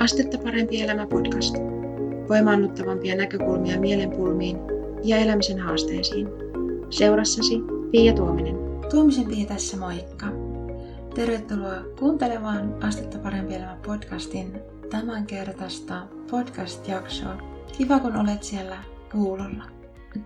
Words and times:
Astetta 0.00 0.38
parempi 0.38 0.82
elämä 0.82 1.06
podcast. 1.06 1.54
Voimaannuttavampia 2.28 3.16
näkökulmia 3.16 3.80
mielenpulmiin 3.80 4.56
ja 5.04 5.16
elämisen 5.16 5.58
haasteisiin. 5.58 6.28
Seurassasi 6.90 7.54
Pia 7.90 8.12
Tuominen. 8.12 8.56
Tuomisen 8.90 9.26
Pia 9.26 9.46
tässä 9.46 9.76
moikka. 9.76 10.26
Tervetuloa 11.14 11.84
kuuntelemaan 11.98 12.84
Astetta 12.84 13.18
parempi 13.18 13.54
elämä 13.54 13.78
podcastin 13.86 14.60
tämänkertaista 14.90 16.06
podcast-jaksoa. 16.30 17.38
Kiva 17.78 17.98
kun 17.98 18.16
olet 18.16 18.42
siellä 18.42 18.84
kuulolla. 19.12 19.64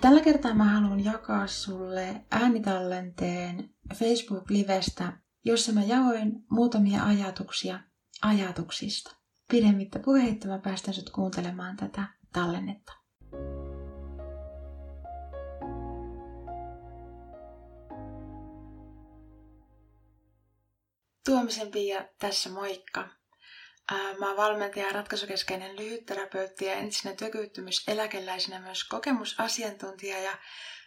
Tällä 0.01 0.21
kertaa 0.21 0.55
mä 0.55 0.65
haluan 0.65 1.05
jakaa 1.05 1.47
sulle 1.47 2.25
äänitallenteen 2.31 3.71
Facebook-livestä, 3.95 5.13
jossa 5.45 5.73
mä 5.73 5.83
jaoin 5.83 6.45
muutamia 6.51 7.05
ajatuksia 7.05 7.81
ajatuksista. 8.23 9.24
Pidemmittä 9.51 9.99
puheitta 9.99 10.49
mä 10.49 10.59
päästän 10.59 10.95
sut 10.95 11.11
kuuntelemaan 11.11 11.77
tätä 11.77 12.05
tallennetta. 12.33 12.93
Tuomisen 21.27 21.71
Pia 21.71 22.05
tässä 22.19 22.51
moikka. 22.51 23.09
Mä 24.21 24.29
oon 24.29 24.37
valmentaja 24.37 24.87
ja 24.87 24.93
ratkaisukeskeinen 24.93 25.77
lyhytterapeutti 25.77 26.65
ja 26.65 26.75
entisenä 26.75 27.15
työkyvyttömyyseläkeläisenä 27.15 28.61
myös 28.61 28.85
kokemusasiantuntija 28.85 30.19
ja 30.19 30.39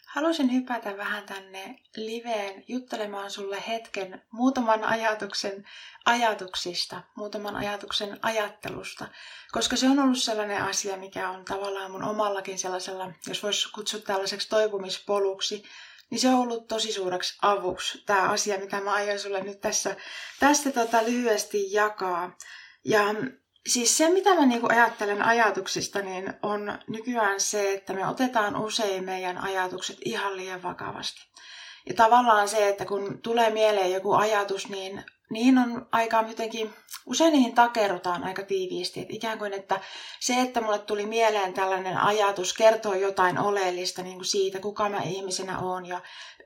halusin 0.07 0.53
hypätä 0.53 0.97
vähän 0.97 1.25
tänne 1.25 1.79
liveen 1.95 2.63
juttelemaan 2.67 3.31
sulle 3.31 3.63
hetken 3.67 4.21
muutaman 4.31 4.83
ajatuksen 4.83 5.65
ajatuksista, 6.05 7.01
muutaman 7.15 7.55
ajatuksen 7.55 8.19
ajattelusta, 8.21 9.07
koska 9.51 9.75
se 9.75 9.89
on 9.89 9.99
ollut 9.99 10.17
sellainen 10.17 10.63
asia, 10.63 10.97
mikä 10.97 11.29
on 11.29 11.45
tavallaan 11.45 11.91
mun 11.91 12.03
omallakin 12.03 12.59
sellaisella, 12.59 13.11
jos 13.27 13.43
voisi 13.43 13.71
kutsua 13.71 13.99
tällaiseksi 13.99 14.49
toipumispoluksi, 14.49 15.63
niin 16.09 16.19
se 16.19 16.27
on 16.27 16.35
ollut 16.35 16.67
tosi 16.67 16.91
suureksi 16.91 17.37
avuksi, 17.41 18.03
tämä 18.05 18.29
asia, 18.29 18.59
mitä 18.59 18.81
mä 18.81 18.93
aion 18.93 19.19
sulle 19.19 19.43
nyt 19.43 19.61
tässä, 19.61 19.95
tässä 20.39 20.71
tota 20.71 21.03
lyhyesti 21.03 21.71
jakaa. 21.71 22.37
Ja 22.85 23.03
siis 23.67 23.97
se, 23.97 24.09
mitä 24.09 24.35
mä 24.35 24.45
niinku 24.45 24.67
ajattelen 24.69 25.21
ajatuksista, 25.21 26.01
niin 26.01 26.33
on 26.43 26.79
nykyään 26.87 27.39
se, 27.39 27.73
että 27.73 27.93
me 27.93 28.07
otetaan 28.07 28.55
usein 28.55 29.03
meidän 29.03 29.37
ajatukset 29.37 29.97
ihan 30.05 30.37
liian 30.37 30.63
vakavasti. 30.63 31.21
Ja 31.89 31.93
tavallaan 31.93 32.47
se, 32.47 32.69
että 32.69 32.85
kun 32.85 33.21
tulee 33.21 33.49
mieleen 33.49 33.91
joku 33.91 34.13
ajatus, 34.13 34.69
niin 34.69 35.03
niihin 35.29 35.57
on 35.57 35.87
aika 35.91 36.25
jotenkin, 36.27 36.73
usein 37.05 37.33
niihin 37.33 37.55
takerrutaan 37.55 38.23
aika 38.23 38.43
tiiviisti. 38.43 38.99
Että 38.99 39.13
ikään 39.13 39.39
kuin, 39.39 39.53
että 39.53 39.79
se, 40.19 40.41
että 40.41 40.61
mulle 40.61 40.79
tuli 40.79 41.05
mieleen 41.05 41.53
tällainen 41.53 41.97
ajatus, 41.97 42.53
kertoo 42.53 42.93
jotain 42.93 43.39
oleellista 43.39 44.01
niin 44.01 44.15
kuin 44.15 44.25
siitä, 44.25 44.59
kuka 44.59 44.89
mä 44.89 45.01
ihmisenä 45.03 45.59
oon 45.59 45.85
ja 45.85 46.01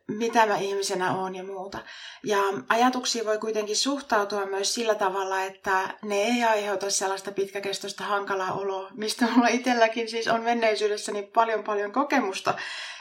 mitä 0.08 0.46
mä 0.46 0.58
ihmisenä 0.58 1.16
oon 1.16 1.36
ja 1.36 1.44
muuta. 1.44 1.80
Ja 2.24 2.40
ajatuksiin 2.70 3.26
voi 3.26 3.38
kuitenkin 3.38 3.78
suhtautua 3.78 4.46
myös 4.46 4.74
sillä 4.74 4.96
tavalla, 4.96 5.44
että 5.44 5.98
ne 6.02 6.16
ei 6.16 6.44
aiheuta 6.44 6.90
sellaista 6.90 7.32
pitkäkestoista 7.32 8.04
hankalaa 8.04 8.54
oloa, 8.54 8.90
mistä 8.94 9.28
mulla 9.32 9.48
itselläkin 9.48 10.10
siis 10.10 10.28
on 10.28 10.42
menneisyydessäni 10.42 11.24
paljon 11.24 11.64
paljon 11.64 11.92
kokemusta. 11.92 12.54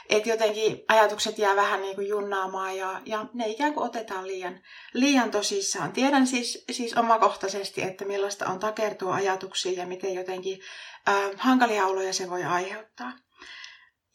Että 0.09 0.29
jotenkin 0.29 0.83
ajatukset 0.87 1.37
jää 1.37 1.55
vähän 1.55 1.81
niin 1.81 1.95
kuin 1.95 2.07
junnaamaan 2.07 2.77
ja, 2.77 3.01
ja 3.05 3.25
ne 3.33 3.47
ikään 3.47 3.73
kuin 3.73 3.85
otetaan 3.85 4.27
liian, 4.27 4.59
liian 4.93 5.31
tosissaan. 5.31 5.91
Tiedän 5.91 6.27
siis, 6.27 6.65
siis 6.71 6.97
omakohtaisesti, 6.97 7.81
että 7.81 8.05
millaista 8.05 8.47
on 8.47 8.59
takertua 8.59 9.15
ajatuksiin 9.15 9.77
ja 9.77 9.87
miten 9.87 10.13
jotenkin 10.13 10.59
äh, 11.09 11.31
hankalia 11.37 11.85
oloja 11.85 12.13
se 12.13 12.29
voi 12.29 12.43
aiheuttaa. 12.43 13.11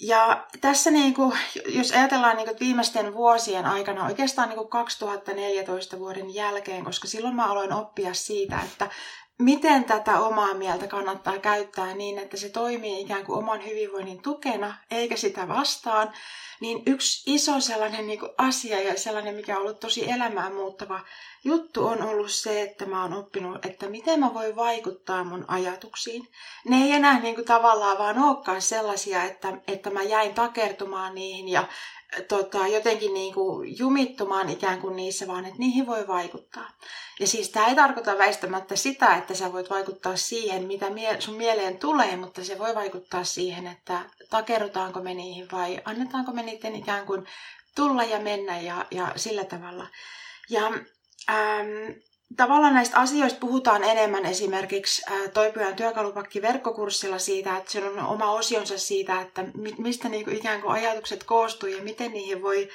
Ja 0.01 0.47
tässä, 0.61 0.91
niin 0.91 1.15
kuin, 1.15 1.39
jos 1.67 1.93
ajatellaan 1.93 2.37
niin 2.37 2.49
kuin 2.49 2.61
viimeisten 2.61 3.15
vuosien 3.15 3.67
aikana, 3.67 4.07
oikeastaan 4.07 4.49
niin 4.49 4.57
kuin 4.59 4.69
2014 4.69 5.99
vuoden 5.99 6.35
jälkeen, 6.35 6.85
koska 6.85 7.09
silloin 7.09 7.35
mä 7.35 7.47
aloin 7.47 7.73
oppia 7.73 8.15
siitä, 8.15 8.61
että 8.61 8.91
miten 9.39 9.85
tätä 9.85 10.21
omaa 10.21 10.55
mieltä 10.55 10.87
kannattaa 10.87 11.39
käyttää 11.39 11.95
niin, 11.95 12.19
että 12.19 12.37
se 12.37 12.49
toimii 12.49 13.01
ikään 13.01 13.25
kuin 13.25 13.39
oman 13.39 13.65
hyvinvoinnin 13.65 14.23
tukena, 14.23 14.75
eikä 14.91 15.17
sitä 15.17 15.49
vastaan, 15.49 16.13
niin 16.61 16.83
yksi 16.87 17.35
iso 17.35 17.61
sellainen 17.61 18.07
niin 18.07 18.21
kuin 18.21 18.33
asia 18.39 18.81
ja 18.83 18.99
sellainen, 18.99 19.35
mikä 19.35 19.57
on 19.57 19.63
ollut 19.63 19.81
tosi 19.81 20.11
elämään 20.11 20.55
muuttava 20.55 21.01
juttu, 21.45 21.87
on 21.87 22.03
ollut 22.03 22.31
se, 22.31 22.63
että 22.63 22.87
mä 22.87 23.03
oon 23.03 23.13
oppinut, 23.13 23.67
että 23.67 23.89
miten 23.89 24.21
mä 24.21 24.35
voin 24.35 24.57
vaikuttaa 24.57 25.25
mun 25.25 25.45
ajatuksiin. 25.49 26.29
Ne 26.69 26.77
ei 26.85 26.93
enää 26.93 27.21
niin 27.21 27.35
kuin 27.35 27.45
tavallaan 27.45 27.99
vaan 27.99 28.23
olekaan 28.23 28.63
sellaisia, 28.63 29.25
että, 29.25 29.53
että 29.69 29.91
mä 29.91 30.03
jäin 30.03 30.35
takertumaan 30.35 31.15
niihin 31.15 31.49
ja 31.49 31.69
tota, 32.29 32.67
jotenkin 32.67 33.15
niin 33.15 33.35
kuin 33.35 33.79
jumittumaan 33.79 34.49
ikään 34.49 34.81
kuin 34.81 34.97
niissä, 34.97 35.27
vaan 35.27 35.45
että 35.45 35.59
niihin 35.59 35.87
voi 35.87 36.07
vaikuttaa. 36.07 36.71
Ja 37.21 37.27
siis 37.27 37.51
tämä 37.51 37.67
ei 37.67 37.75
tarkoita 37.75 38.19
väistämättä 38.19 38.77
sitä, 38.77 39.17
että 39.17 39.35
sä 39.35 39.53
voit 39.53 39.71
vaikuttaa 39.71 40.17
siihen, 40.17 40.65
mitä 40.65 40.91
mie- 40.91 41.21
sun 41.21 41.35
mieleen 41.35 41.79
tulee, 41.79 42.17
mutta 42.17 42.45
se 42.45 42.59
voi 42.59 42.75
vaikuttaa 42.75 43.25
siihen, 43.25 43.67
että 43.67 44.01
takerrutaanko 44.31 45.01
me 45.01 45.15
niihin 45.15 45.49
vai 45.53 45.81
annetaanko 45.85 46.33
me 46.33 46.43
niiden 46.43 46.77
ikään 46.77 47.07
kuin 47.07 47.27
tulla 47.75 48.05
ja 48.05 48.21
mennä 48.21 48.61
ja, 48.61 48.87
ja 48.91 49.13
sillä 49.17 49.45
tavalla. 49.45 49.87
Ja 50.51 50.67
ähm, 51.31 51.93
tavallaan 52.37 52.75
näistä 52.75 52.97
asioista 52.97 53.41
puhutaan 53.41 53.85
enemmän 53.85 54.27
esimerkiksi 54.27 55.03
Toipujan 55.35 55.77
työkalupakki 55.77 56.43
verkkokurssilla 56.43 57.19
siitä, 57.19 57.57
että 57.57 57.73
se 57.73 57.85
on 57.85 57.99
oma 57.99 58.33
osionsa 58.33 58.79
siitä, 58.79 59.21
että 59.21 59.45
mistä 59.79 60.09
niin 60.09 60.25
kuin 60.25 60.37
ikään 60.37 60.63
kuin 60.63 60.73
ajatukset 60.73 61.25
koostuu 61.25 61.69
ja 61.69 61.83
miten 61.83 62.13
niihin 62.13 62.43
voi 62.43 62.69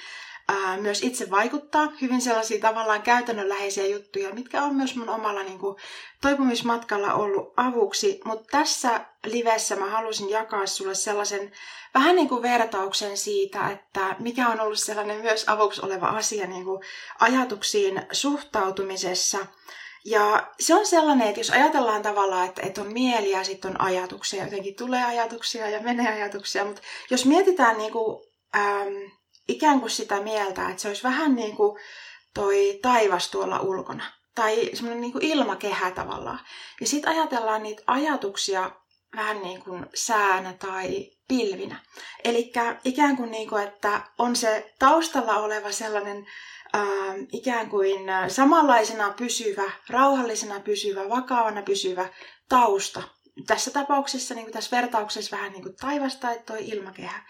myös 0.82 1.04
itse 1.04 1.30
vaikuttaa. 1.32 1.94
Hyvin 2.02 2.22
sellaisia 2.22 2.62
tavallaan 2.62 3.02
käytännönläheisiä 3.02 3.86
juttuja, 3.86 4.34
mitkä 4.34 4.64
on 4.64 4.76
myös 4.76 4.96
mun 4.96 5.10
omalla 5.10 5.44
niin 5.44 5.60
kuin, 5.60 5.76
toipumismatkalla 6.22 7.14
ollut 7.14 7.54
avuksi. 7.58 8.22
Mutta 8.26 8.48
tässä 8.52 9.06
livessä 9.26 9.76
mä 9.76 9.90
halusin 9.90 10.30
jakaa 10.30 10.66
sulle 10.66 10.96
sellaisen 10.96 11.52
vähän 11.94 12.16
niin 12.16 12.30
kuin 12.30 12.42
vertauksen 12.42 13.18
siitä, 13.18 13.70
että 13.70 14.16
mikä 14.20 14.50
on 14.50 14.60
ollut 14.60 14.80
sellainen 14.80 15.22
myös 15.22 15.44
avuksi 15.48 15.82
oleva 15.86 16.08
asia 16.08 16.48
niin 16.48 16.66
kuin 16.66 16.84
ajatuksiin 17.20 18.02
suhtautumisessa. 18.12 19.38
Ja 20.06 20.50
se 20.60 20.76
on 20.76 20.86
sellainen, 20.86 21.28
että 21.28 21.40
jos 21.40 21.50
ajatellaan 21.50 22.02
tavallaan, 22.02 22.48
että, 22.48 22.62
että 22.62 22.82
on 22.82 22.94
mieli 22.94 23.32
ja 23.32 23.44
sitten 23.44 23.72
on 23.72 23.82
ajatuksia, 23.82 24.44
jotenkin 24.44 24.76
tulee 24.76 25.04
ajatuksia 25.04 25.70
ja 25.70 25.80
menee 25.82 26.14
ajatuksia, 26.14 26.66
mutta 26.66 26.82
jos 27.10 27.26
mietitään 27.26 27.78
niin 27.78 27.92
kuin, 27.92 28.24
ähm, 28.56 29.21
ikään 29.48 29.80
kuin 29.80 29.90
sitä 29.90 30.22
mieltä, 30.22 30.70
että 30.70 30.82
se 30.82 30.88
olisi 30.88 31.04
vähän 31.04 31.36
niin 31.36 31.56
kuin 31.56 31.80
toi 32.34 32.80
taivas 32.82 33.32
tuolla 33.32 33.60
ulkona. 33.60 34.04
Tai 34.36 34.70
semmoinen 34.74 35.02
niin 35.02 35.12
kuin 35.12 35.26
ilmakehä 35.26 35.92
tavallaan. 35.92 36.40
Ja 36.82 36.88
sitten 36.88 37.12
ajatellaan 37.12 37.64
niitä 37.64 37.84
ajatuksia 37.88 38.72
vähän 39.16 39.42
niin 39.42 39.62
kuin 39.62 39.86
säänä 39.94 40.54
tai 40.54 41.12
pilvinä. 41.28 41.80
Eli 42.24 42.52
ikään 42.84 43.18
kuin, 43.18 43.32
niin 43.32 43.50
kuin, 43.50 43.64
että 43.64 44.02
on 44.18 44.36
se 44.36 44.74
taustalla 44.80 45.38
oleva 45.38 45.72
sellainen 45.72 46.28
äh, 46.76 46.84
ikään 47.32 47.70
kuin 47.70 48.02
samanlaisena 48.28 49.14
pysyvä, 49.18 49.72
rauhallisena 49.90 50.60
pysyvä, 50.60 51.10
vakavana 51.10 51.62
pysyvä 51.62 52.10
tausta. 52.50 53.04
Tässä 53.48 53.72
tapauksessa, 53.72 54.36
niin 54.36 54.46
kuin 54.46 54.54
tässä 54.54 54.78
vertauksessa 54.78 55.38
vähän 55.38 55.52
niin 55.52 55.64
kuin 55.64 55.76
taivas 55.76 56.16
tai 56.16 56.40
toi 56.46 56.70
ilmakehä. 56.70 57.24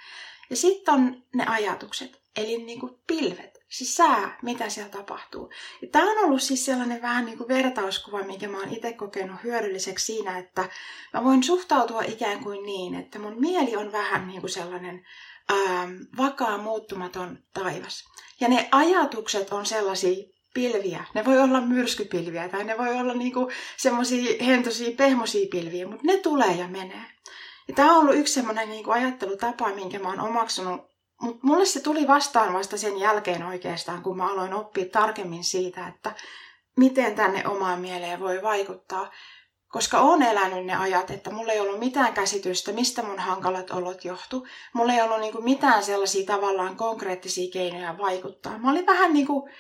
Ja 0.52 0.58
sitten 0.58 0.94
on 0.94 1.24
ne 1.34 1.46
ajatukset, 1.46 2.22
eli 2.36 2.58
niin 2.58 2.80
kuin 2.80 2.98
pilvet, 3.08 3.60
siis 3.70 3.96
sää, 3.96 4.40
mitä 4.42 4.70
siellä 4.70 4.92
tapahtuu. 4.92 5.50
Ja 5.82 5.88
tämä 5.92 6.12
on 6.12 6.26
ollut 6.26 6.42
siis 6.42 6.66
sellainen 6.66 7.02
vähän 7.02 7.26
niin 7.26 7.38
kuin 7.38 7.48
vertauskuva, 7.48 8.24
minkä 8.24 8.48
mä 8.48 8.60
oon 8.60 8.74
itse 8.74 8.94
kokenut 8.94 9.44
hyödylliseksi 9.44 10.06
siinä, 10.06 10.38
että 10.38 10.70
mä 11.14 11.24
voin 11.24 11.44
suhtautua 11.44 12.02
ikään 12.02 12.44
kuin 12.44 12.66
niin, 12.66 12.96
että 12.96 13.20
mun 13.20 13.40
mieli 13.40 13.76
on 13.76 13.92
vähän 13.92 14.28
niin 14.28 14.42
kuin 14.42 14.52
sellainen 14.52 15.06
ähm, 15.52 15.92
vakaa, 16.18 16.58
muuttumaton 16.58 17.40
taivas. 17.54 18.04
Ja 18.40 18.48
ne 18.48 18.70
ajatukset 18.72 19.50
on 19.54 19.66
sellaisia 19.66 20.28
pilviä. 20.54 21.06
Ne 21.14 21.26
voi 21.26 21.40
olla 21.40 21.62
myrskypilviä 21.62 22.50
tai 22.50 22.64
ne 22.64 22.78
voi 22.78 23.00
olla 23.00 23.14
niinku 23.14 23.52
semmoisia 23.78 24.44
hentoisia, 24.46 24.96
pehmoisia 24.98 25.48
pilviä, 25.52 25.88
mutta 25.88 26.06
ne 26.06 26.18
tulee 26.18 26.52
ja 26.52 26.68
menee. 26.68 27.06
Ja 27.72 27.76
tämä 27.76 27.92
on 27.92 27.98
ollut 27.98 28.16
yksi 28.16 28.34
semmoinen 28.34 28.70
niin 28.70 28.84
kuin 28.84 28.94
ajattelutapa, 28.94 29.70
minkä 29.70 30.00
mä 30.00 30.10
oon 30.10 30.20
omaksunut. 30.20 30.82
Mutta 31.22 31.40
mulle 31.48 31.66
se 31.66 31.80
tuli 31.80 32.08
vastaan 32.08 32.54
vasta 32.54 32.78
sen 32.78 33.00
jälkeen 33.00 33.44
oikeastaan, 33.44 34.02
kun 34.04 34.18
mä 34.18 34.32
aloin 34.32 34.54
oppia 34.54 34.86
tarkemmin 34.86 35.44
siitä, 35.44 35.88
että 35.88 36.14
miten 36.78 37.16
tänne 37.16 37.48
omaan 37.48 37.80
mieleen 37.80 38.20
voi 38.20 38.42
vaikuttaa. 38.42 39.12
Koska 39.68 40.00
oon 40.00 40.24
elänyt 40.24 40.66
ne 40.66 40.76
ajat, 40.76 41.12
että 41.12 41.32
mulla 41.32 41.52
ei 41.52 41.60
ollut 41.60 41.80
mitään 41.80 42.14
käsitystä, 42.14 42.72
mistä 42.72 43.04
mun 43.04 43.20
hankalat 43.20 43.72
olot 43.72 44.06
johtu. 44.06 44.48
Mulla 44.74 44.94
ei 44.94 45.02
ollut 45.02 45.20
niinku 45.20 45.42
mitään 45.42 45.84
sellaisia 45.84 46.26
tavallaan 46.26 46.76
konkreettisia 46.76 47.52
keinoja 47.52 47.98
vaikuttaa. 47.98 48.58
Mä 48.58 48.72
olin 48.72 48.86
vähän 48.86 49.14
niin 49.14 49.28
kuin 49.28 49.52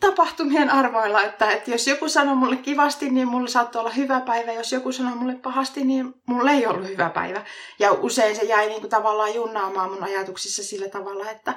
tapahtumien 0.00 0.70
arvoilla, 0.70 1.22
että, 1.22 1.50
että 1.50 1.70
jos 1.70 1.86
joku 1.86 2.08
sanoo 2.08 2.34
mulle 2.34 2.56
kivasti, 2.56 3.10
niin 3.10 3.28
mulla 3.28 3.48
saattoi 3.48 3.80
olla 3.80 3.90
hyvä 3.90 4.20
päivä. 4.20 4.52
Jos 4.52 4.72
joku 4.72 4.92
sanoo 4.92 5.14
mulle 5.14 5.34
pahasti, 5.34 5.84
niin 5.84 6.14
mulla 6.26 6.50
ei 6.50 6.66
ollut 6.66 6.88
hyvä 6.88 7.10
päivä. 7.10 7.44
Ja 7.78 7.92
usein 7.92 8.36
se 8.36 8.42
jäi 8.42 8.66
niin 8.66 8.80
kuin 8.80 8.90
tavallaan 8.90 9.34
junnaamaan 9.34 9.90
mun 9.90 10.02
ajatuksissa 10.02 10.62
sillä 10.62 10.88
tavalla, 10.88 11.30
että 11.30 11.54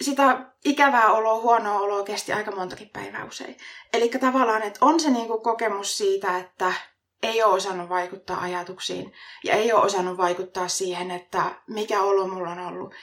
sitä 0.00 0.46
ikävää 0.64 1.12
oloa, 1.12 1.40
huonoa 1.40 1.80
oloa 1.80 2.04
kesti 2.04 2.32
aika 2.32 2.50
montakin 2.50 2.88
päivää 2.88 3.24
usein. 3.24 3.56
Eli 3.92 4.08
tavallaan, 4.08 4.62
että 4.62 4.78
on 4.84 5.00
se 5.00 5.10
niin 5.10 5.26
kuin 5.26 5.42
kokemus 5.42 5.98
siitä, 5.98 6.38
että 6.38 6.72
ei 7.22 7.42
ole 7.42 7.54
osannut 7.54 7.88
vaikuttaa 7.88 8.40
ajatuksiin 8.40 9.12
ja 9.44 9.54
ei 9.54 9.72
ole 9.72 9.84
osannut 9.84 10.16
vaikuttaa 10.16 10.68
siihen, 10.68 11.10
että 11.10 11.42
mikä 11.66 12.00
olo 12.02 12.28
mulla 12.28 12.50
on 12.50 12.58
ollut. 12.58 12.94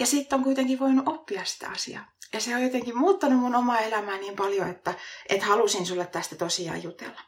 Ja 0.00 0.06
sitten 0.06 0.38
on 0.38 0.44
kuitenkin 0.44 0.78
voinut 0.78 1.08
oppia 1.08 1.44
sitä 1.44 1.68
asiaa. 1.68 2.13
Ja 2.34 2.40
se 2.40 2.56
on 2.56 2.62
jotenkin 2.62 2.98
muuttanut 2.98 3.40
mun 3.40 3.54
omaa 3.54 3.78
elämää 3.78 4.18
niin 4.18 4.36
paljon, 4.36 4.68
että, 4.68 4.94
että 5.28 5.46
halusin 5.46 5.86
sulle 5.86 6.06
tästä 6.06 6.36
tosiaan 6.36 6.82
jutella. 6.82 7.20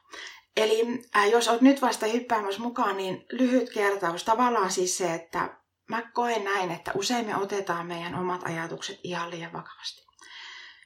Eli 0.57 1.05
äh, 1.17 1.31
jos 1.31 1.49
oot 1.49 1.61
nyt 1.61 1.83
vasta 1.83 2.07
hyppäämässä 2.07 2.61
mukaan, 2.61 2.97
niin 2.97 3.27
lyhyt 3.33 3.71
kertaus. 3.71 4.25
Tavallaan 4.25 4.71
siis 4.71 4.99
se, 4.99 5.15
että 5.15 5.57
mä 5.89 6.03
koen 6.03 6.45
näin, 6.45 6.71
että 6.71 6.93
usein 6.95 7.27
me 7.27 7.37
otetaan 7.37 7.87
meidän 7.87 8.15
omat 8.15 8.41
ajatukset 8.45 9.01
ihan 9.03 9.31
liian 9.31 9.53
vakavasti. 9.53 10.06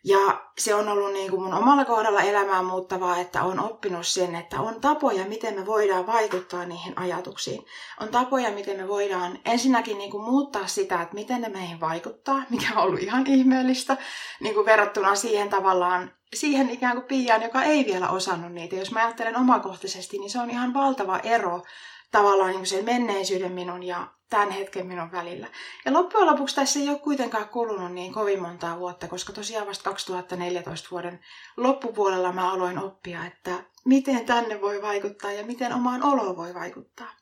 Ja 0.04 0.40
se 0.58 0.74
on 0.74 0.88
ollut 0.88 1.12
niin 1.12 1.30
kuin 1.30 1.42
mun 1.42 1.54
omalla 1.54 1.84
kohdalla 1.84 2.20
elämää 2.20 2.62
muuttavaa, 2.62 3.18
että 3.18 3.42
on 3.42 3.60
oppinut 3.60 4.06
sen, 4.06 4.34
että 4.34 4.60
on 4.60 4.80
tapoja, 4.80 5.24
miten 5.24 5.54
me 5.54 5.66
voidaan 5.66 6.06
vaikuttaa 6.06 6.64
niihin 6.64 6.98
ajatuksiin. 6.98 7.64
On 8.00 8.08
tapoja, 8.08 8.50
miten 8.50 8.76
me 8.76 8.88
voidaan 8.88 9.38
ensinnäkin 9.44 9.98
niin 9.98 10.10
kuin 10.10 10.24
muuttaa 10.24 10.66
sitä, 10.66 11.02
että 11.02 11.14
miten 11.14 11.40
ne 11.40 11.48
meihin 11.48 11.80
vaikuttaa, 11.80 12.42
mikä 12.50 12.72
on 12.76 12.82
ollut 12.82 13.00
ihan 13.00 13.26
ihmeellistä, 13.26 13.96
niin 14.40 14.54
kuin 14.54 14.66
verrattuna 14.66 15.14
siihen 15.14 15.48
tavallaan, 15.48 16.12
siihen 16.34 16.70
ikään 16.70 16.96
kuin 16.96 17.06
Piaan, 17.06 17.42
joka 17.42 17.62
ei 17.62 17.86
vielä 17.86 18.08
osannut 18.08 18.52
niitä. 18.52 18.76
Jos 18.76 18.92
mä 18.92 19.04
ajattelen 19.04 19.36
omakohtaisesti, 19.36 20.18
niin 20.18 20.30
se 20.30 20.40
on 20.40 20.50
ihan 20.50 20.74
valtava 20.74 21.18
ero 21.18 21.62
tavallaan 22.10 22.50
niin 22.50 22.66
sen 22.66 22.84
menneisyyden 22.84 23.52
minun 23.52 23.82
ja 23.82 24.06
tämän 24.30 24.50
hetken 24.50 24.86
minun 24.86 25.12
välillä. 25.12 25.48
Ja 25.84 25.92
loppujen 25.92 26.26
lopuksi 26.26 26.54
tässä 26.54 26.80
ei 26.80 26.88
ole 26.88 26.98
kuitenkaan 26.98 27.48
kulunut 27.48 27.92
niin 27.92 28.12
kovin 28.12 28.42
montaa 28.42 28.78
vuotta, 28.78 29.08
koska 29.08 29.32
tosiaan 29.32 29.66
vasta 29.66 29.84
2014 29.84 30.88
vuoden 30.90 31.20
loppupuolella 31.56 32.32
mä 32.32 32.52
aloin 32.52 32.78
oppia, 32.78 33.24
että 33.26 33.64
miten 33.84 34.26
tänne 34.26 34.60
voi 34.60 34.82
vaikuttaa 34.82 35.32
ja 35.32 35.46
miten 35.46 35.72
omaan 35.72 36.02
oloon 36.02 36.36
voi 36.36 36.54
vaikuttaa. 36.54 37.12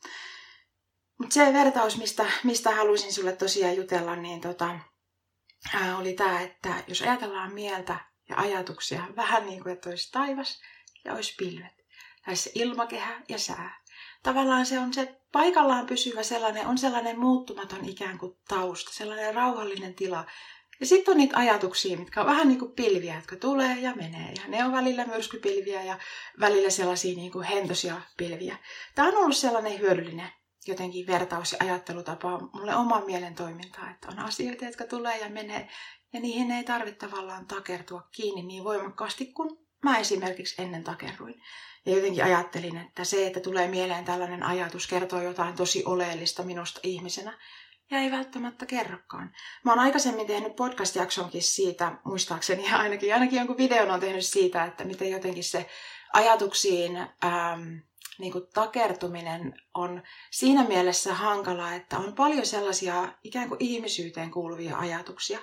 Mutta 1.18 1.34
se 1.34 1.52
vertaus, 1.52 1.96
mistä, 1.98 2.26
mistä 2.44 2.70
halusin 2.70 3.12
sulle 3.12 3.32
tosiaan 3.32 3.76
jutella, 3.76 4.16
niin 4.16 4.40
tota, 4.40 4.78
ää, 5.74 5.98
oli 5.98 6.12
tämä, 6.12 6.40
että 6.40 6.74
jos 6.86 7.02
ajatellaan 7.02 7.54
mieltä 7.54 7.96
ja 8.28 8.36
ajatuksia 8.36 9.02
vähän 9.16 9.46
niin 9.46 9.62
kuin, 9.62 9.72
että 9.72 9.90
olisi 9.90 10.12
taivas 10.12 10.60
ja 11.04 11.14
olisi 11.14 11.34
pilvet, 11.38 11.84
tai 12.24 12.36
se 12.36 12.50
ilmakehä 12.54 13.22
ja 13.28 13.38
sää, 13.38 13.80
tavallaan 14.22 14.66
se 14.66 14.78
on 14.78 14.94
se 14.94 15.20
paikallaan 15.32 15.86
pysyvä 15.86 16.22
sellainen, 16.22 16.66
on 16.66 16.78
sellainen 16.78 17.20
muuttumaton 17.20 17.84
ikään 17.84 18.18
kuin 18.18 18.36
tausta, 18.48 18.92
sellainen 18.92 19.34
rauhallinen 19.34 19.94
tila. 19.94 20.26
Ja 20.80 20.86
sitten 20.86 21.12
on 21.12 21.18
niitä 21.18 21.38
ajatuksia, 21.38 21.98
mitkä 21.98 22.20
on 22.20 22.26
vähän 22.26 22.48
niin 22.48 22.58
kuin 22.58 22.72
pilviä, 22.72 23.14
jotka 23.14 23.36
tulee 23.36 23.80
ja 23.80 23.94
menee. 23.94 24.32
Ja 24.36 24.48
ne 24.48 24.64
on 24.64 24.72
välillä 24.72 25.06
myrskypilviä 25.06 25.82
ja 25.82 25.98
välillä 26.40 26.70
sellaisia 26.70 27.16
niin 27.16 27.32
kuin 27.32 27.46
hentosia 27.46 28.00
pilviä. 28.16 28.56
Tämä 28.94 29.08
on 29.08 29.16
ollut 29.16 29.36
sellainen 29.36 29.78
hyödyllinen 29.78 30.28
jotenkin 30.66 31.06
vertaus- 31.06 31.52
ja 31.52 31.58
ajattelutapa 31.60 32.38
mulle 32.52 32.76
oman 32.76 33.06
mielen 33.06 33.34
toimintaa, 33.34 33.90
että 33.90 34.08
on 34.10 34.18
asioita, 34.18 34.64
jotka 34.64 34.84
tulee 34.84 35.18
ja 35.18 35.28
menee, 35.28 35.68
ja 36.12 36.20
niihin 36.20 36.50
ei 36.50 36.64
tarvitse 36.64 37.06
tavallaan 37.06 37.46
takertua 37.46 38.08
kiinni 38.12 38.42
niin 38.42 38.64
voimakkaasti 38.64 39.26
kuin 39.26 39.67
mä 39.82 39.98
esimerkiksi 39.98 40.62
ennen 40.62 40.84
takerruin. 40.84 41.42
Ja 41.86 41.94
jotenkin 41.94 42.24
ajattelin, 42.24 42.76
että 42.76 43.04
se, 43.04 43.26
että 43.26 43.40
tulee 43.40 43.68
mieleen 43.68 44.04
tällainen 44.04 44.42
ajatus, 44.42 44.86
kertoo 44.86 45.22
jotain 45.22 45.54
tosi 45.54 45.82
oleellista 45.86 46.42
minusta 46.42 46.80
ihmisenä. 46.82 47.38
Ja 47.90 47.98
ei 47.98 48.10
välttämättä 48.10 48.66
kerrokaan. 48.66 49.34
Mä 49.64 49.72
oon 49.72 49.78
aikaisemmin 49.78 50.26
tehnyt 50.26 50.56
podcast-jaksonkin 50.56 51.42
siitä, 51.42 51.92
muistaakseni 52.04 52.72
ainakin, 52.72 53.14
ainakin 53.14 53.36
jonkun 53.38 53.56
videon 53.56 53.90
on 53.90 54.00
tehnyt 54.00 54.26
siitä, 54.26 54.64
että 54.64 54.84
miten 54.84 55.10
jotenkin 55.10 55.44
se 55.44 55.68
ajatuksiin 56.12 56.96
ähm, 56.96 57.62
niin 58.18 58.32
kuin 58.32 58.44
takertuminen 58.54 59.54
on 59.74 60.02
siinä 60.30 60.64
mielessä 60.64 61.14
hankala, 61.14 61.74
että 61.74 61.98
on 61.98 62.14
paljon 62.14 62.46
sellaisia 62.46 63.08
ikään 63.24 63.48
kuin 63.48 63.62
ihmisyyteen 63.64 64.30
kuuluvia 64.30 64.78
ajatuksia. 64.78 65.38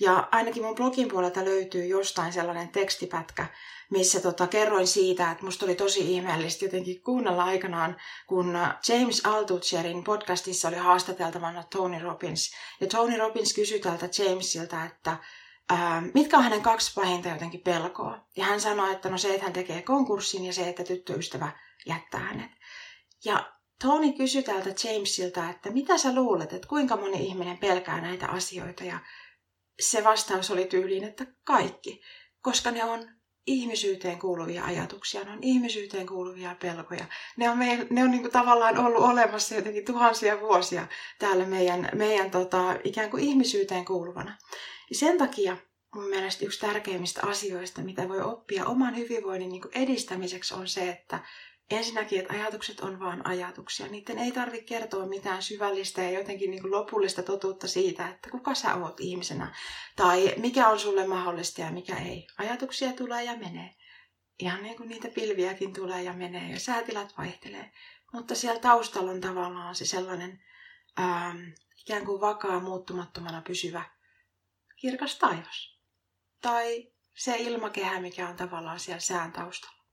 Ja 0.00 0.28
ainakin 0.32 0.62
mun 0.62 0.74
blogin 0.74 1.08
puolelta 1.08 1.44
löytyy 1.44 1.86
jostain 1.86 2.32
sellainen 2.32 2.68
tekstipätkä, 2.68 3.46
missä 3.90 4.20
tota, 4.20 4.46
kerroin 4.46 4.86
siitä, 4.86 5.30
että 5.30 5.44
musta 5.44 5.66
oli 5.66 5.74
tosi 5.74 6.14
ihmeellistä 6.14 6.64
jotenkin 6.64 7.02
kuunnella 7.02 7.44
aikanaan, 7.44 7.96
kun 8.26 8.58
James 8.88 9.26
Altucherin 9.26 10.04
podcastissa 10.04 10.68
oli 10.68 10.76
haastateltavana 10.76 11.62
Tony 11.62 11.98
Robbins. 11.98 12.54
Ja 12.80 12.86
Tony 12.86 13.18
Robbins 13.18 13.54
kysyi 13.54 13.80
tältä 13.80 14.08
Jamesilta, 14.18 14.84
että 14.84 15.16
ää, 15.70 16.02
mitkä 16.14 16.36
on 16.36 16.42
hänen 16.42 16.62
kaksi 16.62 16.92
pahinta 16.94 17.28
jotenkin 17.28 17.60
pelkoa. 17.60 18.26
Ja 18.36 18.44
hän 18.44 18.60
sanoi, 18.60 18.92
että 18.92 19.10
no 19.10 19.18
se, 19.18 19.30
että 19.30 19.42
hän 19.44 19.52
tekee 19.52 19.82
konkurssin 19.82 20.44
ja 20.44 20.52
se, 20.52 20.68
että 20.68 20.84
tyttöystävä 20.84 21.52
jättää 21.86 22.20
hänet. 22.20 22.50
Ja 23.24 23.52
Tony 23.82 24.12
kysyi 24.12 24.42
tältä 24.42 24.70
Jamesilta, 24.84 25.50
että 25.50 25.70
mitä 25.70 25.98
sä 25.98 26.14
luulet, 26.14 26.52
että 26.52 26.68
kuinka 26.68 26.96
moni 26.96 27.26
ihminen 27.26 27.58
pelkää 27.58 28.00
näitä 28.00 28.28
asioita. 28.28 28.84
Ja 28.84 28.98
se 29.80 30.04
vastaus 30.04 30.50
oli 30.50 30.64
tyyliin, 30.64 31.04
että 31.04 31.26
kaikki, 31.44 32.02
koska 32.42 32.70
ne 32.70 32.84
on 32.84 33.08
ihmisyyteen 33.46 34.18
kuuluvia 34.18 34.64
ajatuksia, 34.64 35.24
ne 35.24 35.30
on 35.30 35.42
ihmisyyteen 35.42 36.06
kuuluvia 36.06 36.56
pelkoja. 36.62 37.04
Ne 37.36 37.50
on, 37.50 37.58
meidän, 37.58 37.86
ne 37.90 38.02
on 38.02 38.10
niin 38.10 38.20
kuin 38.20 38.32
tavallaan 38.32 38.78
ollut 38.78 39.04
olemassa 39.04 39.54
jotenkin 39.54 39.84
tuhansia 39.84 40.40
vuosia 40.40 40.86
täällä 41.18 41.46
meidän, 41.46 41.88
meidän 41.94 42.30
tota, 42.30 42.76
ikään 42.84 43.10
kuin 43.10 43.24
ihmisyyteen 43.24 43.84
kuuluvana. 43.84 44.36
Ja 44.90 44.96
sen 44.96 45.18
takia 45.18 45.56
mun 45.94 46.08
mielestä 46.08 46.44
yksi 46.44 46.60
tärkeimmistä 46.60 47.20
asioista, 47.26 47.82
mitä 47.82 48.08
voi 48.08 48.20
oppia 48.20 48.66
oman 48.66 48.96
hyvinvoinnin 48.96 49.48
niin 49.48 49.62
edistämiseksi 49.74 50.54
on 50.54 50.68
se, 50.68 50.88
että 50.88 51.20
Ensinnäkin, 51.70 52.20
että 52.20 52.32
ajatukset 52.32 52.80
on 52.80 53.00
vain 53.00 53.26
ajatuksia. 53.26 53.86
Niiden 53.86 54.18
ei 54.18 54.32
tarvitse 54.32 54.66
kertoa 54.66 55.06
mitään 55.06 55.42
syvällistä 55.42 56.02
ja 56.02 56.10
jotenkin 56.10 56.50
niin 56.50 56.70
lopullista 56.70 57.22
totuutta 57.22 57.68
siitä, 57.68 58.08
että 58.08 58.30
kuka 58.30 58.54
sä 58.54 58.74
oot 58.74 59.00
ihmisenä. 59.00 59.54
Tai 59.96 60.34
mikä 60.36 60.68
on 60.68 60.78
sulle 60.78 61.06
mahdollista 61.06 61.60
ja 61.60 61.70
mikä 61.70 61.96
ei. 61.96 62.26
Ajatuksia 62.38 62.92
tulee 62.92 63.24
ja 63.24 63.36
menee. 63.36 63.74
Ihan 64.38 64.62
niin 64.62 64.76
kuin 64.76 64.88
niitä 64.88 65.08
pilviäkin 65.08 65.72
tulee 65.72 66.02
ja 66.02 66.12
menee 66.12 66.50
ja 66.50 66.60
säätilat 66.60 67.14
vaihtelee. 67.18 67.72
Mutta 68.12 68.34
siellä 68.34 68.60
taustalla 68.60 69.10
on 69.10 69.20
tavallaan 69.20 69.74
se 69.74 69.86
sellainen 69.86 70.42
ähm, 71.00 71.38
ikään 71.80 72.04
kuin 72.04 72.20
vakaa, 72.20 72.60
muuttumattomana 72.60 73.42
pysyvä 73.42 73.84
kirkas 74.76 75.18
taivas. 75.18 75.78
Tai 76.40 76.92
se 77.14 77.36
ilmakehä, 77.36 78.00
mikä 78.00 78.28
on 78.28 78.36
tavallaan 78.36 78.80
siellä 78.80 79.00
sään 79.00 79.32
taustalla 79.32 79.83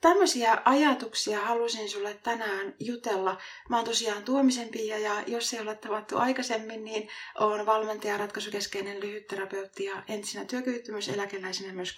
tämmöisiä 0.00 0.62
ajatuksia 0.64 1.40
halusin 1.40 1.88
sulle 1.88 2.14
tänään 2.22 2.74
jutella. 2.80 3.36
Mä 3.68 3.76
oon 3.76 3.84
tosiaan 3.84 4.22
Tuomisen 4.22 4.68
Pia 4.68 4.98
ja 4.98 5.22
jos 5.26 5.54
ei 5.54 5.60
ole 5.60 5.74
tavattu 5.74 6.18
aikaisemmin, 6.18 6.84
niin 6.84 7.08
oon 7.40 7.66
valmentaja, 7.66 8.18
ratkaisukeskeinen 8.18 9.00
lyhytterapeutti 9.00 9.84
ja 9.84 10.02
entisenä 10.08 10.44
työkyvyttömyyseläkeläisenä 10.44 11.72
myös 11.72 11.96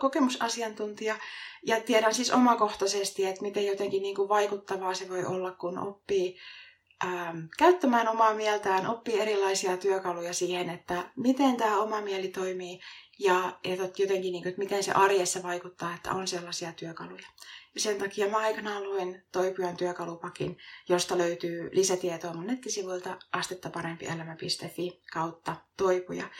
kokemusasiantuntija. 0.00 1.16
Ja 1.66 1.80
tiedän 1.80 2.14
siis 2.14 2.30
omakohtaisesti, 2.30 3.24
että 3.24 3.42
miten 3.42 3.66
jotenkin 3.66 4.02
niin 4.02 4.14
kuin 4.16 4.28
vaikuttavaa 4.28 4.94
se 4.94 5.08
voi 5.08 5.24
olla, 5.24 5.52
kun 5.52 5.78
oppii 5.78 6.38
ähm, 7.04 7.38
käyttämään 7.58 8.08
omaa 8.08 8.34
mieltään, 8.34 8.86
oppii 8.86 9.20
erilaisia 9.20 9.76
työkaluja 9.76 10.32
siihen, 10.32 10.70
että 10.70 11.10
miten 11.16 11.56
tämä 11.56 11.80
oma 11.80 12.00
mieli 12.00 12.28
toimii 12.28 12.80
ja, 13.18 13.58
ja 13.64 13.76
jotenkin, 13.98 14.32
niin 14.32 14.42
kuin, 14.42 14.48
että 14.48 14.58
miten 14.58 14.82
se 14.82 14.92
arjessa 14.92 15.42
vaikuttaa, 15.42 15.94
että 15.94 16.12
on 16.12 16.28
sellaisia 16.28 16.72
työkaluja. 16.72 17.26
Ja 17.74 17.80
sen 17.80 17.98
takia 17.98 18.28
mä 18.28 18.38
aikanaan 18.38 18.84
luin 18.84 19.22
Toipujan 19.32 19.76
työkalupakin, 19.76 20.58
josta 20.88 21.18
löytyy 21.18 21.70
lisätietoa 21.72 22.34
mun 22.34 22.46
nettisivuilta 22.46 23.18
astettaparempielämä.fi 23.32 25.00
kautta 25.12 25.56
Toipuja. 25.76 26.30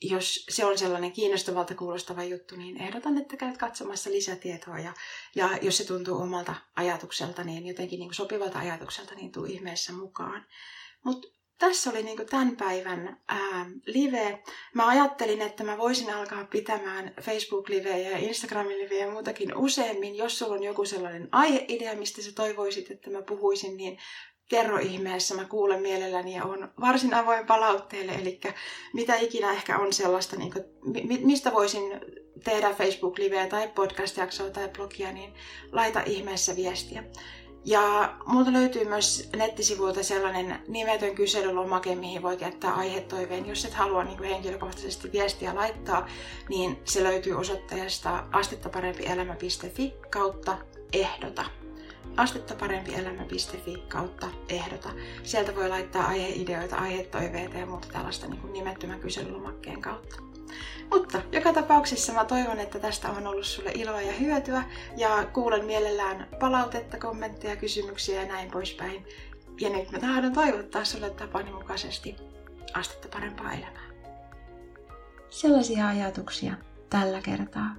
Jos 0.00 0.46
se 0.48 0.64
on 0.64 0.78
sellainen 0.78 1.12
kiinnostavalta 1.12 1.74
kuulostava 1.74 2.24
juttu, 2.24 2.56
niin 2.56 2.82
ehdotan, 2.82 3.18
että 3.18 3.36
käyt 3.36 3.58
katsomassa 3.58 4.10
lisätietoa. 4.10 4.78
Ja, 4.78 4.92
ja 5.34 5.58
jos 5.62 5.76
se 5.76 5.86
tuntuu 5.86 6.16
omalta 6.16 6.54
ajatukselta, 6.76 7.44
niin 7.44 7.66
jotenkin 7.66 8.00
niin 8.00 8.14
sopivalta 8.14 8.58
ajatukselta, 8.58 9.14
niin 9.14 9.32
tuu 9.32 9.44
ihmeessä 9.44 9.92
mukaan. 9.92 10.46
Mutta 11.04 11.28
tässä 11.58 11.90
oli 11.90 12.02
niin 12.02 12.26
tämän 12.30 12.56
päivän 12.56 13.20
ää, 13.28 13.66
live. 13.86 14.42
Mä 14.74 14.88
ajattelin, 14.88 15.42
että 15.42 15.64
mä 15.64 15.78
voisin 15.78 16.14
alkaa 16.14 16.44
pitämään 16.44 17.14
Facebook-livejä 17.20 18.10
ja 18.10 18.18
Instagram-livejä 18.18 19.06
ja 19.06 19.10
muutakin 19.10 19.56
useammin. 19.56 20.16
Jos 20.16 20.38
sulla 20.38 20.54
on 20.54 20.62
joku 20.62 20.84
sellainen 20.84 21.28
aiheidea, 21.32 21.96
mistä 21.96 22.22
sä 22.22 22.32
toivoisit, 22.32 22.90
että 22.90 23.10
mä 23.10 23.22
puhuisin, 23.22 23.76
niin 23.76 23.98
kerro 24.48 24.78
ihmeessä, 24.78 25.34
mä 25.34 25.44
kuulen 25.44 25.82
mielelläni 25.82 26.36
ja 26.36 26.44
on 26.44 26.72
varsin 26.80 27.14
avoin 27.14 27.46
palautteelle, 27.46 28.12
eli 28.12 28.40
mitä 28.92 29.16
ikinä 29.16 29.52
ehkä 29.52 29.78
on 29.78 29.92
sellaista, 29.92 30.36
niin 30.36 30.52
kuin, 30.52 30.64
mistä 31.24 31.52
voisin 31.52 32.00
tehdä 32.44 32.74
Facebook-liveä 32.74 33.46
tai 33.46 33.68
podcast-jaksoa 33.68 34.50
tai 34.50 34.68
blogia, 34.68 35.12
niin 35.12 35.34
laita 35.72 36.02
ihmeessä 36.06 36.56
viestiä. 36.56 37.04
Ja 37.64 38.14
multa 38.26 38.52
löytyy 38.52 38.84
myös 38.84 39.28
nettisivuilta 39.36 40.02
sellainen 40.02 40.58
nimetön 40.68 41.14
kyselylomake, 41.14 41.94
mihin 41.94 42.22
voit 42.22 42.40
jättää 42.40 42.74
aihetoiveen. 42.74 43.46
Jos 43.46 43.64
et 43.64 43.74
halua 43.74 44.04
niin 44.04 44.22
henkilökohtaisesti 44.22 45.12
viestiä 45.12 45.54
laittaa, 45.54 46.06
niin 46.48 46.78
se 46.84 47.04
löytyy 47.04 47.34
osoitteesta 47.34 48.24
astettaparempielämä.fi 48.32 49.94
kautta 50.10 50.58
ehdota 50.92 51.44
astettaparempielämä.fi 52.16 53.82
kautta 53.88 54.26
ehdota. 54.48 54.90
Sieltä 55.22 55.54
voi 55.54 55.68
laittaa 55.68 56.06
aiheideoita, 56.06 56.76
aihetoiveita 56.76 57.58
ja 57.58 57.66
muuta 57.66 57.88
tällaista 57.92 58.26
niin 58.26 58.52
nimettömän 58.52 59.00
kyselylomakkeen 59.00 59.82
kautta. 59.82 60.33
Mutta 60.90 61.22
joka 61.32 61.52
tapauksessa 61.52 62.12
mä 62.12 62.24
toivon, 62.24 62.58
että 62.58 62.78
tästä 62.78 63.10
on 63.10 63.26
ollut 63.26 63.46
sulle 63.46 63.70
iloa 63.74 64.00
ja 64.00 64.12
hyötyä 64.12 64.64
ja 64.96 65.26
kuulen 65.32 65.64
mielellään 65.64 66.28
palautetta, 66.40 66.98
kommentteja, 66.98 67.56
kysymyksiä 67.56 68.22
ja 68.22 68.28
näin 68.28 68.50
poispäin. 68.50 69.06
Ja 69.60 69.70
nyt 69.70 69.90
mä 69.90 69.98
tahdon 69.98 70.32
toivottaa 70.32 70.84
sulle 70.84 71.10
tapani 71.10 71.52
mukaisesti 71.52 72.16
astetta 72.74 73.08
parempaa 73.08 73.52
elämää. 73.52 73.90
Sellaisia 75.30 75.88
ajatuksia 75.88 76.54
tällä 76.90 77.20
kertaa. 77.22 77.76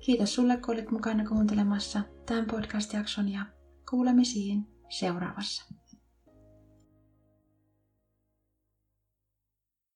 Kiitos 0.00 0.34
sulle, 0.34 0.56
kun 0.56 0.74
olit 0.74 0.90
mukana 0.90 1.28
kuuntelemassa 1.28 2.00
tämän 2.26 2.46
podcast-jakson 2.46 3.28
ja 3.28 3.46
kuulemisiin 3.90 4.66
seuraavassa. 4.88 5.79